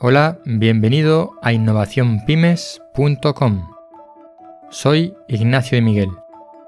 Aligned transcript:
Hola, 0.00 0.38
bienvenido 0.44 1.32
a 1.42 1.52
innovacionpymes.com. 1.52 3.68
Soy 4.70 5.16
Ignacio 5.26 5.74
de 5.76 5.82
Miguel 5.82 6.10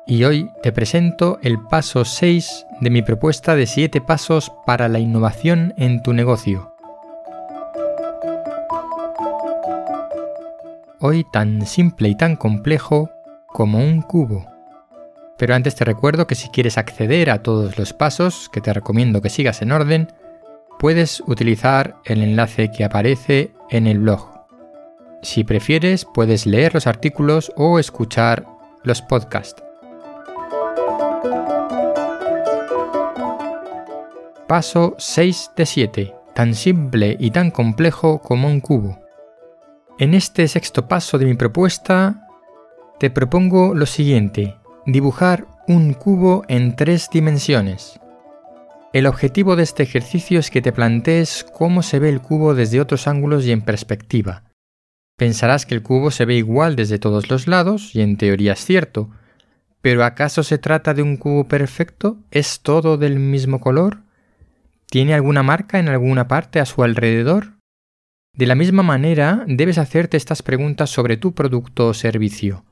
y 0.06 0.24
hoy 0.24 0.50
te 0.62 0.72
presento 0.72 1.38
el 1.42 1.60
paso 1.60 2.04
6 2.04 2.66
de 2.80 2.90
mi 2.90 3.02
propuesta 3.02 3.54
de 3.54 3.66
7 3.66 4.00
pasos 4.00 4.50
para 4.66 4.88
la 4.88 4.98
innovación 4.98 5.74
en 5.76 6.02
tu 6.02 6.12
negocio. 6.12 6.74
Hoy 10.98 11.24
tan 11.32 11.64
simple 11.64 12.08
y 12.08 12.16
tan 12.16 12.34
complejo 12.36 13.10
como 13.46 13.78
un 13.78 14.02
cubo. 14.02 14.44
Pero 15.40 15.54
antes 15.54 15.74
te 15.74 15.86
recuerdo 15.86 16.26
que 16.26 16.34
si 16.34 16.50
quieres 16.50 16.76
acceder 16.76 17.30
a 17.30 17.42
todos 17.42 17.78
los 17.78 17.94
pasos, 17.94 18.50
que 18.52 18.60
te 18.60 18.74
recomiendo 18.74 19.22
que 19.22 19.30
sigas 19.30 19.62
en 19.62 19.72
orden, 19.72 20.12
puedes 20.78 21.22
utilizar 21.26 21.96
el 22.04 22.22
enlace 22.22 22.70
que 22.70 22.84
aparece 22.84 23.54
en 23.70 23.86
el 23.86 24.00
blog. 24.00 24.28
Si 25.22 25.42
prefieres, 25.44 26.04
puedes 26.04 26.44
leer 26.44 26.74
los 26.74 26.86
artículos 26.86 27.52
o 27.56 27.78
escuchar 27.78 28.44
los 28.82 29.00
podcasts. 29.00 29.62
Paso 34.46 34.94
6 34.98 35.52
de 35.56 35.64
7, 35.64 36.14
tan 36.34 36.54
simple 36.54 37.16
y 37.18 37.30
tan 37.30 37.50
complejo 37.50 38.20
como 38.20 38.46
un 38.46 38.60
cubo. 38.60 39.00
En 39.98 40.12
este 40.12 40.46
sexto 40.48 40.86
paso 40.86 41.16
de 41.16 41.24
mi 41.24 41.32
propuesta, 41.32 42.26
te 42.98 43.08
propongo 43.08 43.74
lo 43.74 43.86
siguiente, 43.86 44.59
dibujar 44.86 45.46
un 45.68 45.94
cubo 45.94 46.44
en 46.48 46.76
tres 46.76 47.08
dimensiones. 47.12 48.00
El 48.92 49.06
objetivo 49.06 49.54
de 49.54 49.62
este 49.62 49.82
ejercicio 49.82 50.40
es 50.40 50.50
que 50.50 50.62
te 50.62 50.72
plantees 50.72 51.46
cómo 51.52 51.82
se 51.82 51.98
ve 51.98 52.08
el 52.08 52.20
cubo 52.20 52.54
desde 52.54 52.80
otros 52.80 53.06
ángulos 53.06 53.46
y 53.46 53.52
en 53.52 53.62
perspectiva. 53.62 54.44
Pensarás 55.16 55.66
que 55.66 55.74
el 55.74 55.82
cubo 55.82 56.10
se 56.10 56.24
ve 56.24 56.34
igual 56.34 56.76
desde 56.76 56.98
todos 56.98 57.30
los 57.30 57.46
lados, 57.46 57.94
y 57.94 58.00
en 58.00 58.16
teoría 58.16 58.54
es 58.54 58.64
cierto, 58.64 59.10
pero 59.82 60.04
¿acaso 60.04 60.42
se 60.42 60.58
trata 60.58 60.94
de 60.94 61.02
un 61.02 61.16
cubo 61.16 61.46
perfecto? 61.46 62.18
¿Es 62.30 62.60
todo 62.60 62.96
del 62.96 63.18
mismo 63.18 63.60
color? 63.60 64.02
¿Tiene 64.86 65.14
alguna 65.14 65.42
marca 65.42 65.78
en 65.78 65.88
alguna 65.88 66.26
parte 66.26 66.58
a 66.58 66.66
su 66.66 66.82
alrededor? 66.82 67.52
De 68.34 68.46
la 68.46 68.54
misma 68.54 68.82
manera, 68.82 69.44
debes 69.46 69.78
hacerte 69.78 70.16
estas 70.16 70.42
preguntas 70.42 70.90
sobre 70.90 71.16
tu 71.16 71.34
producto 71.34 71.88
o 71.88 71.94
servicio. 71.94 72.64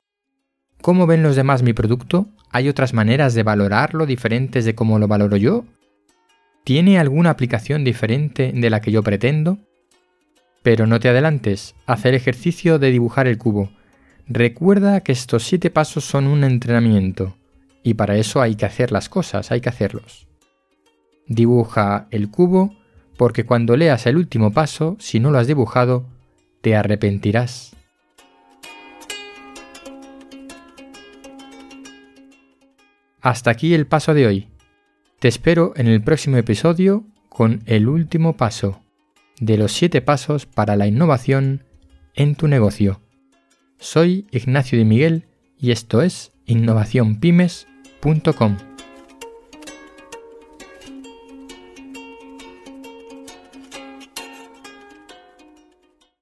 ¿Cómo 0.83 1.07
ven 1.07 1.23
los 1.23 1.37
demás 1.37 1.63
mi 1.63 1.73
producto? 1.73 2.29
¿Hay 2.51 2.69
otras 2.69 2.95
maneras 2.95 3.35
de 3.35 3.43
valorarlo 3.43 4.07
diferentes 4.07 4.65
de 4.65 4.75
cómo 4.75 4.99
lo 4.99 5.09
valoro 5.09 5.37
yo? 5.37 5.65
¿Tiene 6.65 6.99
alguna 6.99 7.31
aplicación 7.31 7.83
diferente 7.83 8.53
de 8.55 8.71
la 8.71 8.81
que 8.81 8.93
yo 8.93 9.03
pretendo? 9.03 9.59
Pero 10.63 10.87
no 10.87 11.01
te 11.01 11.09
adelantes, 11.09 11.75
haz 11.87 12.05
el 12.05 12.15
ejercicio 12.15 12.79
de 12.79 12.91
dibujar 12.91 13.27
el 13.27 13.39
cubo. 13.39 13.71
Recuerda 14.27 15.01
que 15.01 15.13
estos 15.13 15.45
siete 15.45 15.71
pasos 15.71 16.05
son 16.05 16.27
un 16.27 16.45
entrenamiento, 16.45 17.37
y 17.83 17.95
para 17.95 18.17
eso 18.17 18.43
hay 18.43 18.55
que 18.55 18.67
hacer 18.67 18.93
las 18.93 19.09
cosas, 19.09 19.51
hay 19.51 19.61
que 19.61 19.71
hacerlos. 19.71 20.29
Dibuja 21.27 22.07
el 22.11 22.31
cubo, 22.31 22.77
porque 23.17 23.45
cuando 23.45 23.77
leas 23.77 24.07
el 24.07 24.17
último 24.17 24.53
paso, 24.53 24.97
si 25.01 25.21
no 25.21 25.31
lo 25.31 25.39
has 25.39 25.47
dibujado, 25.47 26.07
te 26.61 26.77
arrepentirás. 26.77 27.75
Hasta 33.29 33.51
aquí 33.51 33.75
el 33.75 33.87
paso 33.87 34.15
de 34.15 34.27
hoy. 34.27 34.49
Te 35.19 35.29
espero 35.29 35.75
en 35.77 35.87
el 35.87 36.01
próximo 36.01 36.39
episodio 36.39 37.05
con 37.29 37.61
el 37.67 37.87
último 37.87 38.39
paso 38.39 38.81
de 39.39 39.59
los 39.59 39.73
siete 39.73 40.01
pasos 40.01 40.47
para 40.47 40.77
la 40.77 40.87
innovación 40.87 41.65
en 42.15 42.37
tu 42.37 42.49
negocio. 42.49 43.03
Soy 43.79 44.27
Ignacio 44.31 44.79
de 44.79 44.87
Miguel 44.87 45.27
y 45.59 45.73
esto 45.73 46.01
es 46.01 46.33
innovacionpymes.com. 46.47 48.68